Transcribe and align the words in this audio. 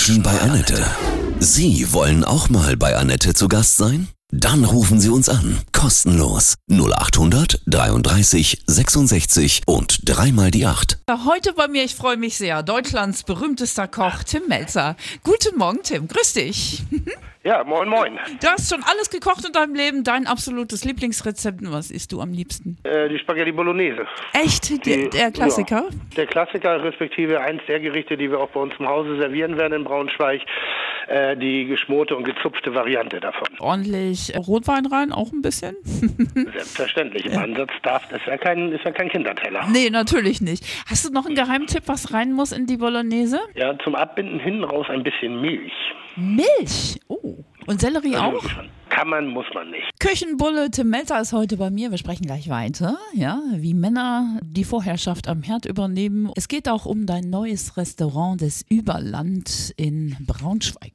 Menschen 0.00 0.22
bei 0.22 0.40
Annette. 0.40 0.82
Sie 1.40 1.92
wollen 1.92 2.24
auch 2.24 2.48
mal 2.48 2.74
bei 2.74 2.96
Annette 2.96 3.34
zu 3.34 3.48
Gast 3.48 3.76
sein? 3.76 4.08
Dann 4.30 4.64
rufen 4.64 4.98
Sie 4.98 5.10
uns 5.10 5.28
an. 5.28 5.58
Kostenlos. 5.72 6.54
0800 6.70 7.60
33 7.66 8.62
66 8.66 9.60
und 9.66 10.08
dreimal 10.08 10.50
die 10.50 10.64
8. 10.64 11.00
Heute 11.26 11.52
bei 11.52 11.68
mir, 11.68 11.84
ich 11.84 11.96
freue 11.96 12.16
mich 12.16 12.38
sehr, 12.38 12.62
Deutschlands 12.62 13.24
berühmtester 13.24 13.88
Koch 13.88 14.22
Tim 14.24 14.44
Melzer. 14.48 14.96
Guten 15.22 15.58
Morgen, 15.58 15.80
Tim. 15.82 16.08
Grüß 16.08 16.32
dich. 16.32 16.82
Ja, 17.42 17.64
moin, 17.64 17.88
moin. 17.88 18.18
Du 18.42 18.48
hast 18.48 18.68
schon 18.70 18.82
alles 18.82 19.08
gekocht 19.08 19.46
in 19.46 19.52
deinem 19.52 19.74
Leben. 19.74 20.04
Dein 20.04 20.26
absolutes 20.26 20.84
Lieblingsrezept. 20.84 21.60
Was 21.72 21.90
isst 21.90 22.12
du 22.12 22.20
am 22.20 22.32
liebsten? 22.32 22.76
Äh, 22.84 23.08
die 23.08 23.18
Spaghetti 23.18 23.50
Bolognese. 23.50 24.06
Echt? 24.34 24.68
Der, 24.86 24.96
Die- 24.96 25.08
der 25.08 25.30
Klassiker? 25.30 25.84
Ja, 25.84 25.96
der 26.18 26.26
Klassiker, 26.26 26.84
respektive 26.84 27.40
eins 27.40 27.62
der 27.66 27.80
Gerichte, 27.80 28.18
die 28.18 28.30
wir 28.30 28.40
auch 28.40 28.50
bei 28.50 28.60
uns 28.60 28.74
im 28.78 28.86
Hause 28.86 29.16
servieren 29.18 29.56
werden 29.56 29.72
in 29.72 29.84
Braunschweig. 29.84 30.42
Äh, 31.08 31.36
die 31.36 31.64
geschmorte 31.64 32.14
und 32.14 32.22
gezupfte 32.24 32.72
Variante 32.74 33.18
davon. 33.20 33.48
Ordentlich 33.58 34.32
Rotwein 34.36 34.86
rein, 34.86 35.10
auch 35.10 35.32
ein 35.32 35.40
bisschen? 35.42 35.74
Selbstverständlich. 36.34 37.24
Im 37.26 37.38
Ansatz 37.38 37.70
darf, 37.82 38.06
das 38.10 38.20
ist 38.20 38.26
ja 38.28 38.36
kein, 38.36 38.70
ist 38.70 38.84
ja 38.84 38.92
kein 38.92 39.08
Kinderteller. 39.08 39.66
nee, 39.72 39.90
natürlich 39.90 40.40
nicht. 40.40 40.64
Hast 40.88 41.04
du 41.08 41.12
noch 41.12 41.26
einen 41.26 41.34
Geheimtipp, 41.34 41.84
was 41.86 42.12
rein 42.12 42.32
muss 42.32 42.52
in 42.52 42.66
die 42.66 42.76
Bolognese? 42.76 43.40
Ja, 43.54 43.76
zum 43.82 43.94
Abbinden 43.96 44.38
hinten 44.38 44.62
raus 44.62 44.86
ein 44.88 45.02
bisschen 45.02 45.40
Milch. 45.40 45.72
Milch. 46.16 47.00
Oh. 47.08 47.38
Und 47.70 47.80
Sellerie 47.80 48.16
Also, 48.16 48.38
auch? 48.38 48.44
Kann 49.00 49.08
man, 49.08 49.28
muss 49.28 49.46
man 49.54 49.70
nicht. 49.70 49.98
Küchenbulle 49.98 50.70
Tim 50.70 50.90
Melzer 50.90 51.22
ist 51.22 51.32
heute 51.32 51.56
bei 51.56 51.70
mir. 51.70 51.90
Wir 51.90 51.96
sprechen 51.96 52.26
gleich 52.26 52.50
weiter. 52.50 52.98
Ja, 53.14 53.40
wie 53.54 53.72
Männer 53.72 54.38
die 54.42 54.62
Vorherrschaft 54.62 55.26
am 55.26 55.42
Herd 55.42 55.64
übernehmen. 55.64 56.30
Es 56.36 56.48
geht 56.48 56.68
auch 56.68 56.84
um 56.84 57.06
dein 57.06 57.30
neues 57.30 57.78
Restaurant 57.78 58.42
des 58.42 58.62
Überland 58.68 59.72
in 59.78 60.18
Braunschweig. 60.26 60.92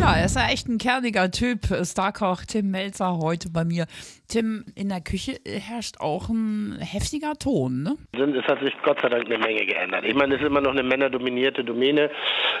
Ja, 0.00 0.14
er 0.14 0.24
ist 0.24 0.36
ja 0.36 0.48
echt 0.48 0.66
ein 0.66 0.78
kerniger 0.78 1.30
Typ. 1.30 1.66
Starkoch 1.82 2.46
Tim 2.46 2.70
Melzer 2.70 3.18
heute 3.18 3.50
bei 3.50 3.66
mir. 3.66 3.84
Tim, 4.28 4.64
in 4.74 4.88
der 4.88 5.02
Küche 5.02 5.38
herrscht 5.44 6.00
auch 6.00 6.30
ein 6.30 6.78
heftiger 6.80 7.34
Ton, 7.34 7.82
ne? 7.82 7.96
Es 8.14 8.46
hat 8.46 8.60
sich 8.60 8.72
Gott 8.82 8.98
sei 9.02 9.10
Dank 9.10 9.26
eine 9.26 9.36
Menge 9.36 9.66
geändert. 9.66 10.06
Ich 10.06 10.14
meine, 10.14 10.36
es 10.36 10.40
ist 10.40 10.46
immer 10.46 10.62
noch 10.62 10.70
eine 10.70 10.82
männerdominierte 10.82 11.62
Domäne. 11.62 12.10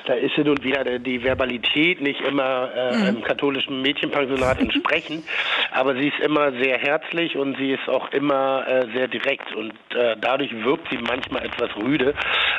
Da 0.06 0.12
ist 0.12 0.34
hin 0.34 0.50
und 0.50 0.62
wieder 0.62 0.98
die 0.98 1.22
Verbalität 1.22 2.02
nicht 2.02 2.20
immer 2.20 2.70
äh, 2.74 3.06
einem 3.06 3.22
katholischen 3.22 3.80
Mädchenpensionat 3.80 4.60
entsprechend. 4.82 5.24
Aber 5.72 5.94
sie 5.94 6.08
ist 6.08 6.20
immer 6.20 6.52
sehr 6.52 6.78
herzlich 6.78 7.36
und 7.36 7.56
sie 7.56 7.72
ist 7.72 7.88
auch 7.88 8.12
immer 8.12 8.66
äh, 8.66 8.86
sehr 8.94 9.08
direkt. 9.08 9.54
Und 9.54 9.72
äh, 9.94 10.16
dadurch 10.20 10.52
wirkt 10.64 10.88
sie 10.90 10.98
manchmal 10.98 11.44
etwas 11.44 11.70
rüde. 11.76 12.14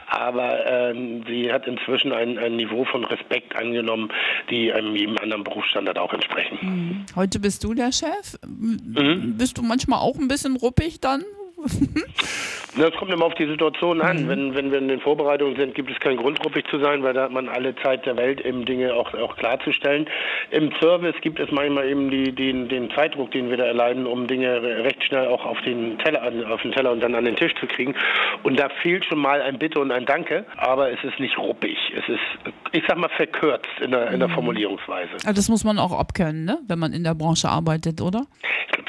Aber 0.07 0.65
ähm, 0.65 1.23
sie 1.27 1.51
hat 1.51 1.67
inzwischen 1.67 2.11
ein, 2.11 2.37
ein 2.37 2.55
Niveau 2.55 2.85
von 2.85 3.03
Respekt 3.05 3.55
angenommen, 3.55 4.11
die 4.49 4.71
einem 4.71 4.95
jedem 4.95 5.17
anderen 5.17 5.43
Berufsstandard 5.43 5.97
auch 5.97 6.13
entsprechen. 6.13 7.05
Heute 7.15 7.39
bist 7.39 7.63
du 7.63 7.73
der 7.73 7.91
Chef. 7.91 8.37
Bist 8.45 9.57
du 9.57 9.61
manchmal 9.61 9.99
auch 9.99 10.17
ein 10.17 10.27
bisschen 10.27 10.55
ruppig 10.55 11.01
dann? 11.01 11.23
Das 12.75 12.91
kommt 12.95 13.11
immer 13.11 13.25
auf 13.25 13.35
die 13.35 13.45
Situation 13.45 14.01
an. 14.01 14.27
Wenn, 14.27 14.55
wenn 14.55 14.71
wir 14.71 14.79
in 14.79 14.87
den 14.87 14.99
Vorbereitungen 14.99 15.55
sind, 15.55 15.75
gibt 15.75 15.91
es 15.91 15.99
keinen 15.99 16.17
Grund, 16.17 16.43
ruppig 16.43 16.65
zu 16.71 16.79
sein, 16.79 17.03
weil 17.03 17.13
da 17.13 17.23
hat 17.23 17.31
man 17.31 17.47
alle 17.47 17.75
Zeit 17.75 18.05
der 18.05 18.17
Welt, 18.17 18.41
eben 18.41 18.65
Dinge 18.65 18.95
auch, 18.95 19.13
auch 19.13 19.35
klarzustellen. 19.37 20.07
Im 20.49 20.71
Service 20.81 21.15
gibt 21.21 21.39
es 21.39 21.51
manchmal 21.51 21.87
eben 21.87 22.09
die, 22.09 22.31
den, 22.31 22.69
den 22.69 22.89
Zeitdruck, 22.91 23.29
den 23.31 23.51
wir 23.51 23.57
da 23.57 23.65
erleiden, 23.65 24.07
um 24.07 24.25
Dinge 24.25 24.61
recht 24.83 25.03
schnell 25.03 25.27
auch 25.27 25.45
auf 25.45 25.61
den 25.61 25.99
Teller, 25.99 26.23
auf 26.51 26.63
den 26.63 26.71
Teller 26.71 26.91
und 26.91 27.01
dann 27.01 27.13
an 27.13 27.25
den 27.25 27.35
Tisch 27.35 27.53
zu 27.59 27.67
kriegen. 27.67 27.93
Und 28.41 28.59
da 28.59 28.69
fehlt 28.81 29.05
schon 29.05 29.19
mal 29.19 29.41
ein 29.41 29.59
Bitte 29.59 29.79
und 29.79 29.91
ein 29.91 30.05
Danke, 30.05 30.45
aber 30.57 30.91
es 30.91 31.03
ist 31.03 31.19
nicht 31.19 31.37
ruppig. 31.37 31.77
Es 31.95 32.09
ist, 32.09 32.53
ich 32.71 32.83
sag 32.87 32.97
mal, 32.97 33.09
verkürzt 33.09 33.67
in 33.81 33.91
der, 33.91 34.09
in 34.09 34.19
der 34.19 34.29
Formulierungsweise. 34.29 35.13
Also 35.13 35.33
das 35.33 35.47
muss 35.47 35.63
man 35.63 35.77
auch 35.77 35.91
abkönnen, 35.91 36.45
ne? 36.45 36.57
wenn 36.67 36.79
man 36.79 36.91
in 36.91 37.03
der 37.03 37.13
Branche 37.13 37.49
arbeitet, 37.49 38.01
oder? 38.01 38.25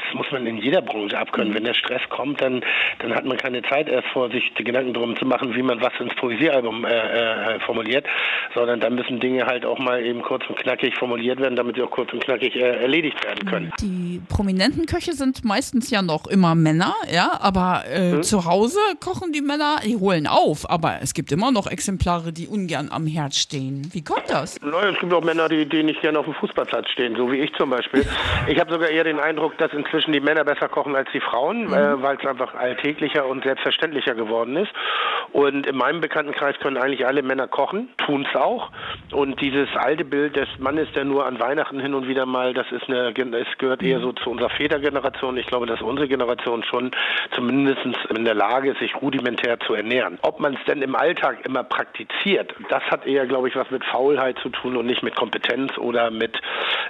Das 0.05 0.15
muss 0.15 0.31
man 0.31 0.45
in 0.45 0.57
jeder 0.57 0.81
Branche 0.81 1.17
abkönnen. 1.17 1.53
Wenn 1.53 1.63
der 1.63 1.73
Stress 1.73 2.01
kommt, 2.09 2.41
dann, 2.41 2.61
dann 2.99 3.15
hat 3.15 3.25
man 3.25 3.37
keine 3.37 3.61
Zeit 3.63 3.87
erst 3.89 4.07
vor 4.09 4.29
sich 4.29 4.51
die 4.57 4.63
Gedanken 4.63 4.93
drum 4.93 5.17
zu 5.17 5.25
machen, 5.25 5.55
wie 5.55 5.61
man 5.61 5.81
was 5.81 5.93
ins 5.99 6.13
Poesiealbum 6.15 6.85
äh, 6.85 7.55
äh, 7.55 7.59
formuliert, 7.61 8.05
sondern 8.53 8.79
dann 8.79 8.95
müssen 8.95 9.19
Dinge 9.19 9.45
halt 9.45 9.65
auch 9.65 9.79
mal 9.79 10.03
eben 10.03 10.21
kurz 10.21 10.43
und 10.47 10.57
knackig 10.57 10.95
formuliert 10.95 11.39
werden, 11.39 11.55
damit 11.55 11.75
sie 11.75 11.81
auch 11.81 11.91
kurz 11.91 12.11
und 12.13 12.23
knackig 12.23 12.55
äh, 12.55 12.81
erledigt 12.81 13.23
werden 13.23 13.47
können. 13.49 13.73
Die 13.81 14.21
prominenten 14.29 14.85
Köche 14.85 15.13
sind 15.13 15.43
meistens 15.43 15.89
ja 15.89 16.01
noch 16.01 16.27
immer 16.27 16.55
Männer, 16.55 16.93
ja, 17.11 17.37
aber 17.41 17.83
äh, 17.87 18.21
zu 18.21 18.45
Hause 18.45 18.79
kochen 19.03 19.31
die 19.31 19.41
Männer, 19.41 19.77
die 19.83 19.95
holen 19.95 20.27
auf, 20.27 20.69
aber 20.69 20.99
es 21.01 21.13
gibt 21.13 21.31
immer 21.31 21.51
noch 21.51 21.67
Exemplare, 21.67 22.31
die 22.31 22.47
ungern 22.47 22.89
am 22.91 23.07
Herd 23.07 23.35
stehen. 23.35 23.89
Wie 23.91 24.03
kommt 24.03 24.29
das? 24.29 24.61
Naja, 24.61 24.89
es 24.89 24.99
gibt 24.99 25.13
auch 25.13 25.23
Männer, 25.23 25.49
die, 25.49 25.67
die 25.67 25.83
nicht 25.83 26.01
gerne 26.01 26.19
auf 26.19 26.25
dem 26.25 26.35
Fußballplatz 26.35 26.89
stehen, 26.89 27.15
so 27.15 27.31
wie 27.31 27.37
ich 27.37 27.53
zum 27.53 27.69
Beispiel. 27.69 28.05
Ich 28.47 28.59
habe 28.59 28.71
sogar 28.71 28.89
eher 28.89 29.03
den 29.03 29.19
Eindruck, 29.19 29.57
dass 29.57 29.71
inzwischen 29.73 30.04
die 30.13 30.19
Männer 30.19 30.43
besser 30.43 30.67
kochen 30.67 30.95
als 30.95 31.09
die 31.13 31.19
Frauen, 31.19 31.71
äh, 31.73 32.01
weil 32.01 32.17
es 32.17 32.25
einfach 32.25 32.53
alltäglicher 32.55 33.25
und 33.25 33.43
selbstverständlicher 33.43 34.15
geworden 34.15 34.55
ist. 34.57 34.71
Und 35.31 35.67
in 35.67 35.75
meinem 35.75 36.01
Bekanntenkreis 36.01 36.57
können 36.59 36.77
eigentlich 36.77 37.05
alle 37.05 37.21
Männer 37.21 37.47
kochen, 37.47 37.89
tun 38.05 38.25
es 38.29 38.39
auch. 38.39 38.71
Und 39.11 39.41
dieses 39.41 39.67
alte 39.75 40.05
Bild 40.05 40.35
des 40.35 40.47
Mannes, 40.59 40.87
der 40.95 41.05
nur 41.05 41.25
an 41.25 41.39
Weihnachten 41.39 41.79
hin 41.79 41.93
und 41.93 42.07
wieder 42.07 42.25
mal, 42.25 42.53
das 42.53 42.71
ist 42.71 42.87
eine, 42.87 43.09
es 43.09 43.57
gehört 43.57 43.83
eher 43.83 43.99
so 43.99 44.13
zu 44.13 44.29
unserer 44.29 44.49
Vätergeneration. 44.49 45.37
Ich 45.37 45.47
glaube, 45.47 45.65
dass 45.65 45.81
unsere 45.81 46.07
Generation 46.07 46.63
schon 46.63 46.91
zumindest 47.31 47.85
in 48.15 48.25
der 48.25 48.33
Lage 48.33 48.71
ist, 48.71 48.79
sich 48.79 48.95
rudimentär 49.01 49.59
zu 49.59 49.73
ernähren. 49.73 50.19
Ob 50.21 50.39
man 50.39 50.53
es 50.53 50.59
denn 50.67 50.81
im 50.81 50.95
Alltag 50.95 51.45
immer 51.45 51.63
praktiziert, 51.63 52.53
das 52.69 52.83
hat 52.83 53.05
eher, 53.05 53.25
glaube 53.25 53.49
ich, 53.49 53.55
was 53.55 53.69
mit 53.71 53.83
Faulheit 53.83 54.37
zu 54.39 54.49
tun 54.49 54.77
und 54.77 54.85
nicht 54.85 55.03
mit 55.03 55.15
Kompetenz 55.15 55.77
oder 55.77 56.11
mit 56.11 56.39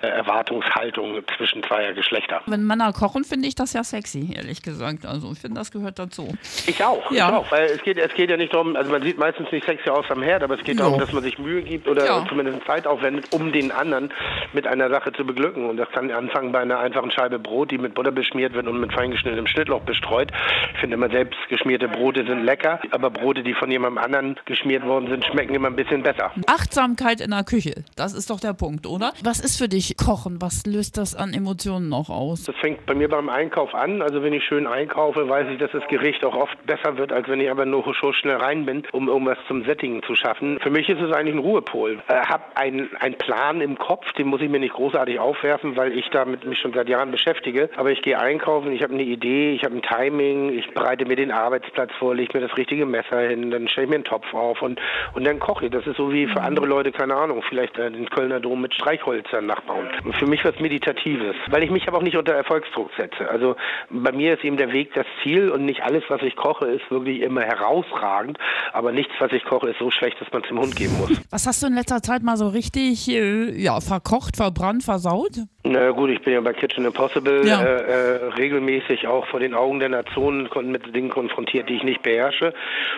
äh, 0.02 0.08
Erwartungshaltung 0.08 1.22
zwischen 1.38 1.64
zweier 1.64 1.94
Geschlechter. 1.94 2.42
Wenn 2.46 2.66
Männer 2.66 2.92
kochen, 2.96 3.24
finde 3.24 3.48
ich 3.48 3.56
das 3.56 3.74
ja 3.74 3.84
sexy, 3.84 4.34
ehrlich 4.36 4.62
gesagt. 4.64 5.06
Also 5.06 5.32
ich 5.32 5.40
finde, 5.40 5.60
das 5.60 5.72
gehört 5.72 6.00
dazu. 6.00 6.28
Ich 6.68 6.84
auch, 6.84 7.12
Ja. 7.12 7.30
ich 7.30 7.34
auch, 7.36 7.52
weil 7.52 7.66
es 7.66 7.82
geht, 7.84 7.98
es 7.98 8.14
geht 8.14 8.30
ja 8.30 8.38
nicht 8.38 8.54
darum, 8.54 8.76
also 8.76 8.90
man 8.92 9.04
sieht 9.04 9.18
meistens 9.18 9.52
nicht 9.52 9.66
sexy 9.66 9.90
aus 9.90 10.06
am 10.10 10.22
Herd, 10.24 10.44
aber 10.44 10.56
es 10.58 10.64
geht 10.64 10.78
Ja. 10.80 10.86
darum, 10.86 11.00
dass 11.00 11.12
man 11.12 11.24
sich 11.24 11.38
Mühe 11.38 11.62
gibt 11.62 11.88
oder 11.88 12.06
Ja. 12.06 12.26
zumindest 12.28 12.66
Zeit 12.66 12.88
aufwendet, 12.88 13.28
um 13.32 13.52
den 13.52 13.72
anderen 13.72 14.12
mit 14.54 14.66
einer 14.68 14.90
Sache 14.90 15.12
zu 15.14 15.26
beglücken. 15.26 15.70
Und 15.70 15.78
das 15.78 15.90
kann 15.92 16.10
anfangen 16.12 16.52
bei 16.52 16.60
einer 16.60 16.80
einfachen 16.80 17.12
Scheibe 17.12 17.38
Brot, 17.40 17.72
die 17.72 17.78
mit 17.78 17.94
Butter 17.94 18.12
beschmiert 18.12 18.54
wird 18.54 18.68
und 18.68 18.80
mit 18.80 18.94
feingeschnittenem 18.94 19.48
Schnittlauch 19.48 19.82
bestreut. 19.82 20.32
Ich 20.74 20.80
finde 20.80 20.96
immer 20.96 21.10
selbst 21.10 21.38
geschmierte 21.50 21.88
Brote 21.88 22.26
sind 22.26 22.44
lecker, 22.44 22.80
aber 22.92 23.10
Brote, 23.10 23.44
die 23.44 23.54
von 23.54 23.70
jemandem 23.70 24.04
anderen 24.04 24.36
geschmiert 24.46 24.84
worden 24.86 25.10
sind, 25.10 25.26
schmecken 25.26 25.54
immer 25.54 25.68
ein 25.68 25.76
bisschen 25.76 26.02
besser. 26.04 26.32
Achtsamkeit 26.48 27.22
in 27.22 27.32
der 27.32 27.44
Küche, 27.44 27.84
das 27.96 28.14
ist 28.14 28.30
doch 28.30 28.40
der 28.40 28.54
Punkt, 28.54 28.88
oder? 28.88 29.14
Was 29.24 29.40
ist 29.40 29.58
für 29.58 29.68
dich 29.68 29.98
Kochen? 29.98 30.42
Was 30.42 30.66
löst 30.66 30.98
das 30.98 31.16
an 31.16 31.34
Emotionen 31.34 31.90
noch 31.90 32.10
aus? 32.10 32.44
Das 32.44 32.56
fängt 32.58 32.85
bei 32.86 32.94
mir 32.94 33.10
beim 33.10 33.30
Einkauf 33.30 33.74
an. 33.74 34.02
Also 34.02 34.24
wenn 34.24 34.34
ich 34.34 34.44
schön 34.44 34.68
einkaufe, 34.68 35.28
weiß 35.28 35.48
ich, 35.52 35.60
dass 35.60 35.72
das 35.72 35.86
Gericht 35.88 36.24
auch 36.26 36.36
oft 36.36 36.66
besser 36.66 36.98
wird, 36.98 37.12
als 37.12 37.28
wenn 37.28 37.40
ich 37.42 37.50
aber 37.50 37.66
nur 37.66 37.84
so 38.02 38.14
schnell 38.14 38.38
rein 38.38 38.66
bin, 38.66 38.84
um 38.92 39.08
irgendwas 39.08 39.38
zum 39.48 39.64
Sättigen 39.66 40.04
zu 40.04 40.16
schaffen. 40.16 40.60
Für 40.62 40.70
mich 40.70 40.90
ist 40.90 41.02
es 41.02 41.12
eigentlich 41.12 41.36
ein 41.36 41.40
Ruhepol. 41.40 42.00
Ich 42.08 42.14
äh, 42.14 42.20
habe 42.20 42.44
einen 42.56 42.90
einen 43.00 43.16
Plan 43.18 43.62
im 43.62 43.78
Kopf, 43.78 44.12
den 44.14 44.28
muss 44.28 44.42
ich 44.42 44.50
mir 44.50 44.60
nicht 44.60 44.74
großartig 44.74 45.20
aufwerfen, 45.20 45.76
weil 45.76 45.98
ich 45.98 46.10
damit 46.10 46.46
mich 46.46 46.60
schon 46.60 46.74
seit 46.74 46.90
Jahren 46.90 47.12
beschäftige. 47.12 47.70
Aber 47.76 47.92
ich 47.92 48.02
gehe 48.02 48.20
einkaufen, 48.20 48.72
ich 48.72 48.84
habe 48.84 48.94
eine 48.94 49.04
Idee, 49.04 49.54
ich 49.54 49.64
habe 49.64 49.76
ein 49.76 49.82
Timing, 49.82 50.58
ich 50.58 50.74
bereite 50.74 51.06
mir 51.06 51.16
den 51.16 51.32
Arbeitsplatz 51.32 51.92
vor, 52.00 52.16
lege 52.16 52.38
mir 52.38 52.48
das 52.48 52.58
richtige 52.58 52.86
Messer 52.86 53.20
hin, 53.22 53.52
dann 53.52 53.68
stelle 53.68 53.86
ich 53.86 53.90
mir 53.90 53.96
einen 53.96 54.04
Topf 54.04 54.34
auf 54.34 54.62
und, 54.62 54.80
und 55.14 55.26
dann 55.26 55.40
koche 55.40 55.66
ich. 55.66 55.72
Das 55.72 55.86
ist 55.88 55.98
so 55.98 56.12
wie 56.12 56.28
für 56.28 56.42
andere 56.42 56.66
Leute, 56.66 56.92
keine 56.92 57.16
Ahnung, 57.16 57.44
vielleicht 57.48 57.78
äh, 57.78 57.92
den 57.92 58.10
Kölner 58.10 58.40
Dom 58.40 58.62
mit 58.62 58.74
Streichholzern 58.74 59.46
nachbauen. 59.46 59.88
Und 60.04 60.16
für 60.16 60.26
mich 60.26 60.44
was 60.46 60.60
Meditatives, 60.60 61.36
weil 61.50 61.64
ich 61.64 61.72
mich 61.72 61.88
aber 61.88 61.98
auch 61.98 62.04
nicht 62.04 62.18
unter 62.18 62.34
Erfolgsdruck 62.76 62.92
setze. 62.98 63.30
Also 63.30 63.56
bei 63.90 64.12
mir 64.12 64.34
ist 64.36 64.44
eben 64.44 64.58
der 64.58 64.72
Weg 64.72 64.94
das 64.94 65.06
Ziel 65.24 65.50
und 65.50 65.66
nicht 65.66 65.82
alles, 65.82 66.04
was 66.10 66.22
ich 66.22 66.36
koche, 66.36 66.66
ist 66.68 66.90
wirklich 66.90 67.22
immer 67.22 67.42
herausragend. 67.42 68.38
Aber 68.74 68.92
nichts, 68.92 69.14
was 69.20 69.32
ich 69.32 69.44
koche, 69.46 69.70
ist 69.70 69.80
so 69.80 69.92
schlecht, 69.92 70.20
dass 70.20 70.32
man 70.32 70.42
es 70.42 70.48
dem 70.50 70.60
Hund 70.60 70.76
geben 70.76 70.98
muss. 71.00 71.22
Was 71.30 71.48
hast 71.48 71.64
du 71.64 71.68
in 71.68 71.76
letzter 71.76 72.02
Zeit 72.02 72.24
mal 72.24 72.38
so 72.38 72.48
richtig 72.48 73.10
äh, 73.10 73.52
ja, 73.52 73.80
verkocht, 73.82 74.38
verbrannt, 74.38 74.84
versaut? 74.84 75.40
Na 75.68 75.90
gut, 75.92 76.12
ich 76.12 76.22
bin 76.22 76.34
ja 76.34 76.42
bei 76.42 76.54
Kitchen 76.54 76.86
Impossible 76.86 77.46
Ja. 77.46 77.60
äh, 77.62 77.82
äh, 77.82 78.26
regelmäßig 78.38 79.08
auch 79.08 79.26
vor 79.28 79.40
den 79.40 79.56
Augen 79.56 79.80
der 79.80 79.90
Nationen 79.90 80.48
mit 80.64 80.96
Dingen 80.96 81.10
konfrontiert, 81.10 81.68
die 81.70 81.76
ich 81.76 81.84
nicht 81.84 82.04
beherrsche. 82.04 82.54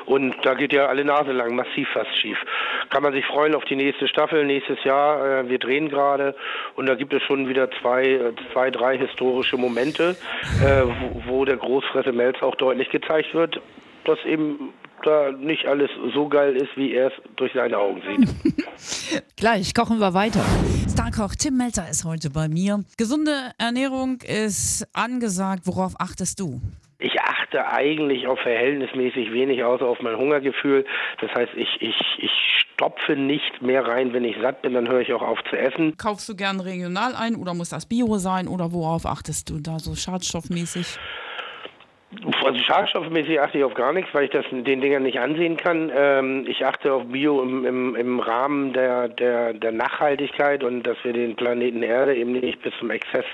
Und 0.05 0.35
da 0.43 0.53
geht 0.53 0.73
ja 0.73 0.87
alle 0.87 1.05
Nase 1.05 1.31
lang 1.31 1.55
massiv 1.55 1.87
was 1.93 2.07
schief. 2.19 2.37
Kann 2.89 3.03
man 3.03 3.13
sich 3.13 3.25
freuen 3.25 3.55
auf 3.55 3.63
die 3.65 3.77
nächste 3.77 4.07
Staffel 4.09 4.45
nächstes 4.45 4.83
Jahr. 4.83 5.39
Äh, 5.43 5.49
wir 5.49 5.59
drehen 5.59 5.87
gerade 5.87 6.35
und 6.75 6.87
da 6.87 6.95
gibt 6.95 7.13
es 7.13 7.23
schon 7.23 7.47
wieder 7.47 7.69
zwei, 7.81 8.03
äh, 8.03 8.33
zwei 8.51 8.69
drei 8.69 8.97
historische 8.97 9.55
Momente, 9.57 10.17
äh, 10.61 10.83
wo, 11.25 11.37
wo 11.39 11.45
der 11.45 11.57
Großfresse 11.57 12.11
Melz 12.11 12.41
auch 12.41 12.55
deutlich 12.55 12.89
gezeigt 12.89 13.33
wird, 13.33 13.61
dass 14.03 14.19
eben 14.25 14.73
da 15.03 15.31
nicht 15.31 15.65
alles 15.67 15.89
so 16.13 16.27
geil 16.27 16.55
ist, 16.57 16.75
wie 16.75 16.93
er 16.93 17.07
es 17.07 17.13
durch 17.37 17.53
seine 17.53 17.77
Augen 17.77 18.01
sieht. 18.01 19.23
Gleich 19.37 19.73
kochen 19.73 19.99
wir 19.99 20.13
weiter. 20.13 20.43
Starkoch 20.97 21.35
Tim 21.35 21.57
Melzer 21.57 21.87
ist 21.87 22.05
heute 22.05 22.31
bei 22.31 22.47
mir. 22.47 22.83
Gesunde 22.97 23.51
Ernährung 23.59 24.17
ist 24.27 24.83
angesagt. 24.93 25.67
Worauf 25.67 25.93
achtest 25.99 26.39
du? 26.39 26.59
Ich 26.97 27.21
achte 27.21 27.67
eigentlich 27.67 28.25
auf 28.25 28.39
verhältnismäßig 28.39 29.31
wenig, 29.31 29.63
außer 29.63 29.85
auf 29.85 30.01
mein 30.01 30.17
Hungergefühl. 30.17 30.85
Das 31.21 31.29
heißt, 31.35 31.51
ich, 31.55 31.69
ich, 31.81 31.95
ich 32.17 32.31
stopfe 32.73 33.15
nicht 33.15 33.61
mehr 33.61 33.85
rein, 33.85 34.11
wenn 34.11 34.23
ich 34.23 34.37
satt 34.41 34.63
bin, 34.63 34.73
dann 34.73 34.89
höre 34.89 35.01
ich 35.01 35.13
auch 35.13 35.21
auf 35.21 35.37
zu 35.51 35.55
essen. 35.55 35.95
Kaufst 35.97 36.27
du 36.29 36.35
gern 36.35 36.59
regional 36.59 37.13
ein 37.15 37.35
oder 37.35 37.53
muss 37.53 37.69
das 37.69 37.85
Bio 37.85 38.17
sein 38.17 38.47
oder 38.47 38.71
worauf 38.71 39.05
achtest 39.05 39.51
du 39.51 39.59
da 39.59 39.77
so 39.77 39.93
schadstoffmäßig? 39.93 40.97
Also 42.45 42.57
schadstoffmäßig 42.59 43.41
achte 43.41 43.57
ich 43.57 43.63
auf 43.65 43.73
gar 43.73 43.91
nichts, 43.91 44.13
weil 44.13 44.25
ich 44.25 44.29
das 44.31 44.45
den 44.49 44.63
Dingern 44.63 45.03
nicht 45.03 45.19
ansehen 45.19 45.57
kann. 45.57 45.91
Ähm, 45.93 46.45
ich 46.47 46.65
achte 46.65 46.93
auf 46.93 47.03
Bio 47.03 47.41
im, 47.41 47.65
im, 47.65 47.95
im 47.97 48.19
Rahmen 48.21 48.71
der, 48.71 49.09
der, 49.09 49.53
der 49.53 49.73
Nachhaltigkeit 49.73 50.63
und 50.63 50.83
dass 50.83 50.95
wir 51.03 51.11
den 51.11 51.35
Planeten 51.35 51.83
Erde 51.83 52.15
eben 52.15 52.31
nicht 52.31 52.61
bis 52.61 52.73
zum 52.79 52.91
Exzess 52.91 53.25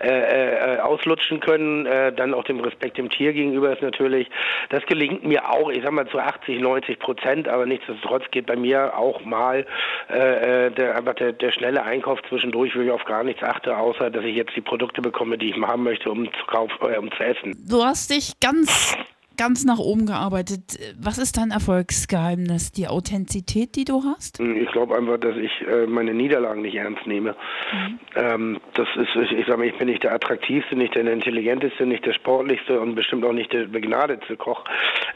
äh, 0.00 0.76
äh, 0.76 0.80
auslutschen 0.80 1.38
können. 1.38 1.86
Äh, 1.86 2.12
dann 2.12 2.34
auch 2.34 2.42
dem 2.42 2.58
Respekt 2.58 2.98
dem 2.98 3.10
Tier 3.10 3.32
gegenüber 3.32 3.72
ist 3.72 3.82
natürlich, 3.82 4.28
das 4.70 4.84
gelingt 4.86 5.24
mir 5.24 5.48
auch, 5.48 5.70
ich 5.70 5.84
sag 5.84 5.92
mal 5.92 6.08
zu 6.08 6.18
80, 6.18 6.58
90 6.58 6.98
Prozent, 6.98 7.46
aber 7.46 7.64
nichtsdestotrotz 7.64 8.24
geht 8.32 8.46
bei 8.46 8.56
mir 8.56 8.98
auch 8.98 9.24
mal 9.24 9.64
äh, 10.08 10.66
äh, 10.66 10.70
der, 10.72 11.00
der, 11.00 11.32
der 11.32 11.52
schnelle 11.52 11.84
Einkauf 11.84 12.18
zwischendurch, 12.28 12.74
wo 12.74 12.80
ich 12.80 12.90
auf 12.90 13.04
gar 13.04 13.22
nichts 13.22 13.42
achte, 13.44 13.76
außer 13.76 14.10
dass 14.10 14.24
ich 14.24 14.34
jetzt 14.34 14.56
die 14.56 14.62
Produkte 14.62 15.00
bekomme, 15.00 15.38
die 15.38 15.50
ich 15.50 15.60
haben 15.60 15.84
möchte, 15.84 16.10
um 16.10 16.24
zu 16.24 16.46
kaufen, 16.46 16.74
äh, 16.82 16.98
um 16.98 17.12
zu 17.12 17.22
essen. 17.22 17.54
Du 17.68 17.84
hast 17.84 17.99
dich 18.06 18.32
ganz 18.40 18.94
ganz 19.40 19.64
nach 19.64 19.78
oben 19.78 20.04
gearbeitet. 20.04 20.78
Was 21.00 21.16
ist 21.16 21.38
dein 21.38 21.50
Erfolgsgeheimnis? 21.50 22.72
Die 22.72 22.88
Authentizität, 22.88 23.74
die 23.74 23.86
du 23.86 24.02
hast? 24.04 24.38
Ich 24.38 24.70
glaube 24.70 24.94
einfach, 24.94 25.16
dass 25.16 25.34
ich 25.34 25.50
äh, 25.66 25.86
meine 25.86 26.12
Niederlagen 26.12 26.60
nicht 26.60 26.74
ernst 26.74 27.06
nehme. 27.06 27.34
Mhm. 27.72 27.98
Ähm, 28.16 28.60
das 28.74 28.86
ist, 28.96 29.16
ich, 29.16 29.32
ich 29.32 29.46
sage 29.46 29.56
mal, 29.56 29.66
ich 29.66 29.78
bin 29.78 29.88
nicht 29.88 30.02
der 30.02 30.12
attraktivste, 30.12 30.76
nicht 30.76 30.94
der 30.94 31.10
intelligenteste, 31.10 31.86
nicht 31.86 32.04
der 32.04 32.12
sportlichste 32.12 32.78
und 32.78 32.94
bestimmt 32.94 33.24
auch 33.24 33.32
nicht 33.32 33.50
der 33.50 33.64
begnadete 33.64 34.36
Koch, 34.36 34.62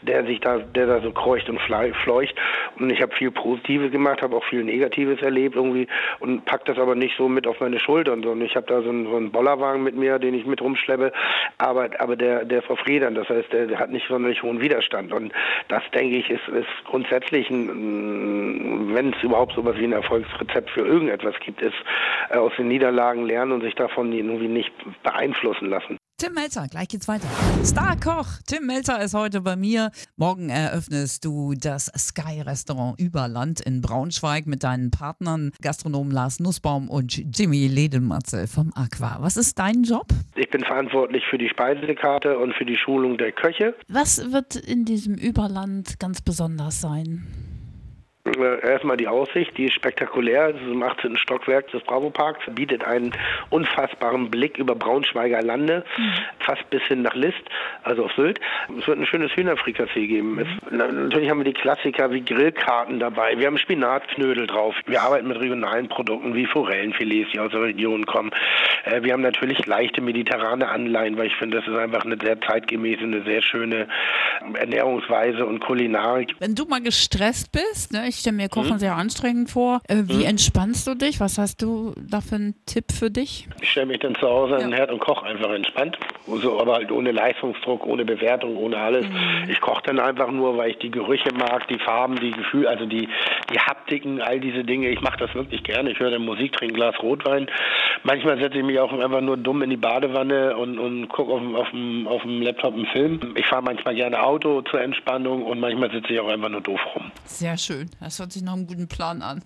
der 0.01 0.25
sich 0.25 0.41
da, 0.41 0.57
der 0.57 0.87
da 0.87 1.03
so 1.03 1.13
kreucht 1.13 1.51
und 1.51 1.61
fleucht. 1.61 2.35
Und 2.79 2.91
ich 2.91 3.03
habe 3.03 3.15
viel 3.15 3.31
Positives 3.31 3.93
gemacht, 3.93 4.23
habe 4.23 4.37
auch 4.37 4.45
viel 4.45 4.65
Negatives 4.65 5.21
erlebt 5.21 5.55
irgendwie 5.55 5.87
und 6.21 6.47
pack 6.47 6.65
das 6.65 6.79
aber 6.79 6.95
nicht 6.95 7.15
so 7.19 7.29
mit 7.29 7.47
auf 7.47 7.61
meine 7.61 7.79
Schultern, 7.79 8.23
sondern 8.23 8.47
ich 8.47 8.57
habe 8.57 8.67
da 8.69 8.81
so 8.81 8.89
einen, 8.89 9.05
so 9.05 9.17
einen 9.17 9.33
Bollerwagen 9.33 9.83
mit 9.83 9.97
mir, 9.97 10.19
den 10.19 10.33
ich 10.33 10.47
mit 10.47 10.63
rumschleppe, 10.63 11.13
aber, 11.59 11.91
aber 11.99 12.17
der, 12.17 12.47
der 12.47 12.63
verfedern. 12.63 13.15
Das 13.15 13.29
heißt, 13.29 13.53
der, 13.53 13.67
der 13.67 13.79
hat 13.79 13.91
nicht 13.91 14.07
sonderlich 14.15 14.43
hohen 14.43 14.61
Widerstand. 14.61 15.13
Und 15.13 15.33
das, 15.69 15.83
denke 15.93 16.17
ich, 16.17 16.31
ist, 16.31 16.47
ist 16.49 16.69
grundsätzlich, 16.85 17.51
wenn 17.51 19.13
es 19.17 19.23
überhaupt 19.23 19.55
so 19.55 19.61
etwas 19.61 19.77
wie 19.79 19.85
ein 19.85 19.93
Erfolgsrezept 19.93 20.71
für 20.71 20.87
irgendetwas 20.87 21.35
gibt, 21.41 21.61
ist 21.61 21.75
äh, 22.31 22.37
aus 22.37 22.53
den 22.57 22.69
Niederlagen 22.69 23.27
lernen 23.27 23.53
und 23.53 23.63
sich 23.63 23.75
davon 23.75 24.13
irgendwie 24.13 24.49
nicht 24.49 24.73
beeinflussen 25.03 25.69
lassen. 25.69 25.99
Tim 26.25 26.33
Melzer, 26.33 26.69
gleich 26.69 26.89
geht's 26.89 27.07
weiter. 27.07 27.29
Starkoch, 27.63 28.41
Tim 28.47 28.65
Melzer 28.65 28.99
ist 29.03 29.13
heute 29.13 29.43
bei 29.43 29.57
mir. 29.57 29.91
Morgen 30.17 30.49
eröffnest 30.49 31.23
du 31.23 31.53
das 31.53 31.93
Sky 31.99 32.41
Restaurant 32.41 32.99
Überland 32.99 33.61
in 33.61 33.83
Braunschweig 33.83 34.47
mit 34.47 34.65
deinen 34.65 34.91
Partnern 34.91 35.53
Gastronomen 35.61 36.11
Lars 36.11 36.41
Nussbaum 36.41 36.89
und 36.89 37.15
Jimmy 37.37 37.67
Ledematze 37.67 38.47
vom 38.47 38.73
Aqua. 38.75 39.19
Was 39.21 39.37
ist 39.37 39.59
dein 39.59 39.83
Job? 39.83 40.07
Ich 40.35 40.49
bin 40.49 40.65
verantwortlich 40.65 41.25
für 41.29 41.37
die 41.37 41.51
Speisekarte 41.51 42.39
und 42.39 42.55
für 42.55 42.65
die 42.65 42.79
Schulung 42.79 43.19
der 43.19 43.33
Köche. 43.33 43.75
Was 43.89 44.33
wird 44.33 44.57
in 44.57 44.87
diesem 44.87 45.17
Überland 45.17 46.01
ganz 46.01 46.23
besonders 46.23 46.81
sein? 46.81 47.27
Äh, 48.27 48.67
erstmal 48.67 48.97
die 48.97 49.07
Aussicht, 49.07 49.57
die 49.59 49.67
ist 49.67 49.75
spektakulär. 49.75 50.53
Das 50.53 50.63
ist 50.63 50.69
im 50.69 50.83
18. 50.83 51.19
Stockwerk 51.19 51.71
des 51.71 51.83
Bravo 51.83 52.09
Parks, 52.09 52.41
bietet 52.51 52.83
einen 52.83 53.13
unfassbaren 53.51 54.31
Blick 54.31 54.57
über 54.57 54.75
Braunschweiger 54.75 55.43
Lande, 55.43 55.85
mhm. 55.99 56.13
fast 56.39 56.69
bis 56.71 56.83
hin 56.85 57.03
nach 57.03 57.15
List, 57.15 57.43
also 57.83 58.07
auf 58.07 58.13
Sylt. 58.13 58.41
Es 58.79 58.87
wird 58.87 58.99
ein 58.99 59.07
schönes 59.07 59.31
Hühnerfrikassee 59.33 60.07
geben. 60.07 60.39
Es, 60.39 60.73
natürlich 60.73 61.29
haben 61.29 61.41
wir 61.41 61.45
die 61.45 61.53
Klassiker 61.53 62.11
wie 62.13 62.25
Grillkarten 62.25 62.99
dabei. 62.99 63.39
Wir 63.39 63.47
haben 63.47 63.59
Spinatknödel 63.59 64.47
drauf. 64.47 64.75
Wir 64.87 65.03
arbeiten 65.03 65.29
mit 65.29 65.39
regionalen 65.39 65.89
Produkten 65.89 66.35
wie 66.35 66.47
Forellenfilets, 66.47 67.33
die 67.33 67.41
aus 67.41 67.53
der 67.53 67.61
Region 67.61 68.07
kommen. 68.07 68.31
Äh, 68.85 69.03
wir 69.03 69.13
haben 69.13 69.23
natürlich 69.23 69.67
leichte 69.67 70.01
mediterrane 70.01 70.69
Anleihen, 70.69 71.19
weil 71.19 71.27
ich 71.27 71.37
finde, 71.37 71.59
das 71.59 71.69
ist 71.69 71.77
einfach 71.77 72.07
eine 72.07 72.17
sehr 72.23 72.41
zeitgemäße, 72.41 73.03
eine 73.03 73.23
sehr 73.25 73.43
schöne 73.43 73.87
Ernährungsweise 74.55 75.45
und 75.45 75.61
Kulinarik. 75.61 76.35
Wenn 76.39 76.55
du 76.55 76.65
mal 76.65 76.81
gestresst 76.81 77.53
bist, 77.53 77.93
ne, 77.93 78.14
ich 78.15 78.21
stelle 78.21 78.37
mir 78.37 78.49
Kochen 78.49 78.73
hm? 78.73 78.79
sehr 78.79 78.97
anstrengend 78.97 79.51
vor. 79.51 79.81
Äh, 79.89 80.05
wie 80.07 80.23
hm? 80.23 80.31
entspannst 80.31 80.87
du 80.87 80.95
dich? 80.95 81.21
Was 81.21 81.39
hast 81.39 81.63
du 81.63 81.95
da 81.97 82.21
für 82.21 82.37
einen 82.37 82.55
Tipp 82.67 82.93
für 82.93 83.11
dich? 83.11 83.49
Ich 83.61 83.71
stelle 83.71 83.87
mich 83.87 83.99
dann 84.01 84.15
zu 84.15 84.29
Hause 84.29 84.57
an 84.57 84.63
den 84.63 84.73
Herd 84.73 84.91
und 84.91 85.01
koche 85.01 85.27
einfach 85.27 85.51
entspannt. 85.51 85.99
So, 86.27 86.61
aber 86.61 86.75
halt 86.75 86.91
ohne 86.91 87.13
Leistungsdruck, 87.13 87.87
ohne 87.87 88.05
Bewertung, 88.05 88.57
ohne 88.57 88.79
alles. 88.79 89.07
Mhm. 89.07 89.51
Ich 89.51 89.61
koche 89.61 89.83
dann 89.85 89.99
einfach 89.99 90.31
nur, 90.31 90.57
weil 90.57 90.71
ich 90.71 90.79
die 90.79 90.91
Gerüche 90.91 91.33
mag, 91.35 91.69
die 91.69 91.79
Farben, 91.79 92.19
die 92.21 92.31
Gefühle, 92.31 92.69
also 92.69 92.87
die, 92.87 93.09
die 93.53 93.59
Haptiken, 93.59 94.23
all 94.23 94.41
diese 94.41 94.65
Dinge. 94.65 94.89
Ich 94.89 95.01
mache 95.01 95.19
das 95.19 95.35
wirklich 95.35 95.63
gerne. 95.65 95.91
Ich 95.91 95.99
höre 95.99 96.11
dann 96.11 96.25
Musik, 96.25 96.53
trinke 96.53 96.75
ein 96.75 96.77
Glas 96.77 96.95
Rotwein. 97.03 97.51
Manchmal 98.05 98.39
setze 98.39 98.59
ich 98.59 98.65
mich 98.65 98.79
auch 98.79 98.93
einfach 98.93 99.21
nur 99.21 99.37
dumm 99.37 99.63
in 99.63 99.71
die 99.71 99.77
Badewanne 99.77 100.57
und, 100.57 100.79
und 100.79 101.09
gucke 101.09 101.33
auf, 101.33 101.43
auf, 101.55 101.71
dem, 101.71 102.07
auf 102.07 102.23
dem 102.23 102.43
Laptop 102.43 102.75
einen 102.75 102.87
Film. 102.87 103.21
Ich 103.35 103.47
fahre 103.47 103.63
manchmal 103.63 103.95
gerne 103.95 104.23
Auto 104.23 104.63
zur 104.63 104.81
Entspannung 104.81 105.43
und 105.45 105.61
manchmal 105.61 105.91
sitze 105.91 106.13
ich 106.13 106.21
auch 106.21 106.29
einfach 106.29 106.49
nur 106.49 106.61
doof 106.61 106.81
rum. 106.95 107.11
Sehr 107.25 107.57
schön. 107.57 107.91
Das 108.05 108.19
hört 108.19 108.33
sich 108.33 108.43
nach 108.43 108.53
einem 108.53 108.67
guten 108.67 108.87
Plan 108.87 109.23
an. 109.23 109.43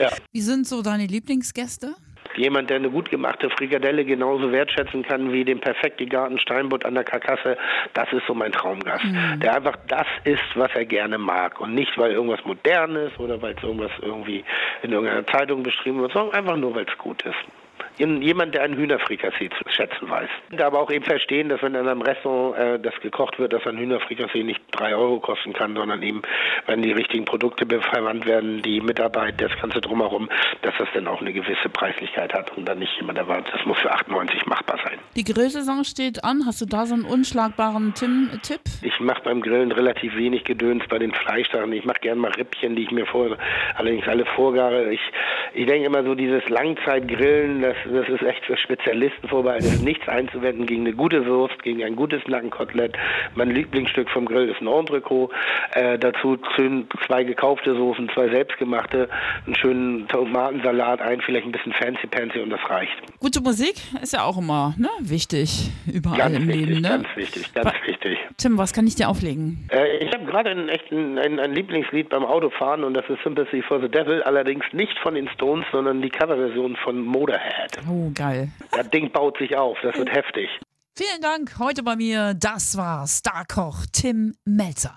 ja. 0.00 0.08
Wie 0.32 0.40
sind 0.40 0.66
so 0.66 0.80
deine 0.80 1.06
Lieblingsgäste? 1.06 1.94
Jemand, 2.36 2.70
der 2.70 2.76
eine 2.76 2.90
gut 2.90 3.10
gemachte 3.10 3.50
Frikadelle 3.50 4.04
genauso 4.04 4.50
wertschätzen 4.50 5.02
kann 5.02 5.30
wie 5.30 5.44
den 5.44 5.60
perfekt 5.60 5.98
gegarten 5.98 6.38
Steinbutt 6.38 6.86
an 6.86 6.94
der 6.94 7.04
Karkasse, 7.04 7.58
das 7.92 8.10
ist 8.12 8.22
so 8.26 8.34
mein 8.34 8.52
Traumgast. 8.52 9.04
Mhm. 9.04 9.40
Der 9.40 9.56
einfach 9.56 9.76
das 9.88 10.06
isst, 10.24 10.40
was 10.54 10.70
er 10.74 10.86
gerne 10.86 11.18
mag. 11.18 11.60
Und 11.60 11.74
nicht, 11.74 11.98
weil 11.98 12.12
irgendwas 12.12 12.42
modern 12.46 12.96
ist 12.96 13.18
oder 13.18 13.42
weil 13.42 13.54
es 13.54 13.62
irgendwas 13.62 13.92
irgendwie 14.00 14.42
in 14.82 14.92
irgendeiner 14.92 15.26
Zeitung 15.26 15.62
beschrieben 15.62 16.00
wird, 16.00 16.12
sondern 16.12 16.34
einfach 16.34 16.56
nur, 16.56 16.74
weil 16.74 16.86
es 16.88 16.96
gut 16.96 17.22
ist 17.22 17.36
jemand, 17.98 18.54
der 18.54 18.62
einen 18.62 18.76
Hühnerfrikassee 18.76 19.50
zu 19.50 19.70
schätzen 19.70 20.08
weiß. 20.08 20.28
Aber 20.58 20.80
auch 20.80 20.90
eben 20.90 21.04
verstehen, 21.04 21.48
dass 21.48 21.62
wenn 21.62 21.74
in 21.74 21.86
einem 21.86 22.02
Restaurant 22.02 22.56
äh, 22.58 22.78
das 22.78 22.94
gekocht 23.00 23.38
wird, 23.38 23.52
dass 23.52 23.66
ein 23.66 23.78
Hühnerfrikassee 23.78 24.42
nicht 24.42 24.60
drei 24.70 24.94
Euro 24.94 25.20
kosten 25.20 25.52
kann, 25.52 25.74
sondern 25.74 26.02
eben, 26.02 26.22
wenn 26.66 26.82
die 26.82 26.92
richtigen 26.92 27.24
Produkte 27.24 27.66
verwandt 27.80 28.26
werden, 28.26 28.62
die 28.62 28.80
Mitarbeit, 28.80 29.40
das 29.40 29.52
Ganze 29.60 29.80
drumherum, 29.80 30.28
dass 30.62 30.74
das 30.78 30.88
dann 30.94 31.06
auch 31.06 31.20
eine 31.20 31.32
gewisse 31.32 31.68
Preislichkeit 31.68 32.32
hat 32.32 32.56
und 32.56 32.68
dann 32.68 32.78
nicht 32.78 32.94
jemand 32.98 33.18
erwartet, 33.18 33.52
das 33.54 33.64
muss 33.66 33.78
für 33.78 33.90
98 33.90 34.46
machbar 34.46 34.78
sein. 34.84 34.98
Die 35.16 35.24
Grillsaison 35.24 35.84
steht 35.84 36.24
an. 36.24 36.44
Hast 36.46 36.60
du 36.60 36.66
da 36.66 36.86
so 36.86 36.94
einen 36.94 37.04
unschlagbaren 37.04 37.94
Tim-Tipp? 37.94 38.60
Ich 38.82 39.00
mache 39.00 39.22
beim 39.22 39.40
Grillen 39.40 39.72
relativ 39.72 40.16
wenig 40.16 40.44
Gedöns 40.44 40.84
bei 40.88 40.98
den 40.98 41.12
Fleischsachen. 41.12 41.72
Ich 41.72 41.84
mache 41.84 42.00
gerne 42.00 42.20
mal 42.20 42.32
Rippchen, 42.32 42.76
die 42.76 42.82
ich 42.82 42.90
mir 42.90 43.06
vorher 43.06 43.36
allerdings 43.76 44.06
alle 44.06 44.24
vorgare. 44.24 44.92
Ich, 44.92 45.00
ich 45.54 45.66
denke 45.66 45.86
immer 45.86 46.04
so 46.04 46.14
dieses 46.14 46.48
Langzeitgrillen, 46.48 47.62
das 47.62 47.76
das 47.92 48.08
ist 48.08 48.22
echt 48.22 48.44
für 48.44 48.56
Spezialisten 48.56 49.28
vorbei. 49.28 49.56
Es 49.58 49.66
ist 49.66 49.82
nichts 49.82 50.08
einzuwenden 50.08 50.66
gegen 50.66 50.86
eine 50.86 50.94
gute 50.94 51.26
Wurst, 51.26 51.62
gegen 51.62 51.82
ein 51.82 51.96
gutes 51.96 52.26
Nackenkotelett. 52.26 52.96
Mein 53.34 53.50
Lieblingsstück 53.50 54.08
vom 54.10 54.26
Grill 54.26 54.48
ist 54.48 54.60
ein 54.60 54.66
Entrecot. 54.66 55.30
Äh, 55.72 55.98
dazu 55.98 56.38
zwei 57.06 57.24
gekaufte 57.24 57.74
Soßen, 57.74 58.10
zwei 58.14 58.28
selbstgemachte, 58.28 59.08
einen 59.46 59.54
schönen 59.54 60.08
Tomatensalat, 60.08 61.00
ein, 61.00 61.20
vielleicht 61.20 61.46
ein 61.46 61.52
bisschen 61.52 61.72
fancy-pansy 61.72 62.40
und 62.40 62.50
das 62.50 62.60
reicht. 62.68 62.92
Gute 63.20 63.40
Musik 63.40 63.76
ist 64.02 64.12
ja 64.12 64.24
auch 64.24 64.38
immer 64.38 64.74
ne, 64.78 64.88
wichtig, 65.00 65.70
überall 65.92 66.18
ganz 66.18 66.36
im 66.36 66.48
wichtig, 66.48 66.66
Leben. 66.66 66.80
Ne? 66.80 66.88
Ganz 66.88 67.08
wichtig, 67.16 67.54
ganz 67.54 67.66
was, 67.66 67.86
wichtig. 67.86 68.18
Tim, 68.36 68.58
was 68.58 68.72
kann 68.72 68.86
ich 68.86 68.94
dir 68.94 69.08
auflegen? 69.08 69.68
Äh, 69.70 70.04
ich 70.04 70.12
habe 70.12 70.24
gerade 70.24 70.50
ein, 70.50 70.68
ein, 70.70 71.18
ein, 71.18 71.38
ein 71.38 71.54
Lieblingslied 71.54 72.08
beim 72.08 72.24
Autofahren 72.24 72.84
und 72.84 72.94
das 72.94 73.04
ist 73.08 73.22
Sympathy 73.22 73.62
for 73.62 73.80
the 73.80 73.88
Devil, 73.88 74.22
allerdings 74.22 74.64
nicht 74.72 74.98
von 74.98 75.14
den 75.14 75.28
Stones, 75.28 75.66
sondern 75.72 76.02
die 76.02 76.10
Coverversion 76.10 76.76
von 76.76 77.00
Motorhead. 77.00 77.67
Oh, 77.88 78.10
geil. 78.14 78.50
Das 78.70 78.88
Ding 78.90 79.10
baut 79.12 79.38
sich 79.38 79.56
auf, 79.56 79.76
das 79.82 79.96
wird 79.96 80.10
heftig. 80.10 80.48
Vielen 80.96 81.20
Dank. 81.20 81.58
Heute 81.58 81.82
bei 81.82 81.94
mir, 81.96 82.34
das 82.34 82.76
war 82.76 83.06
Starkoch 83.06 83.86
Tim 83.92 84.34
Melzer. 84.44 84.96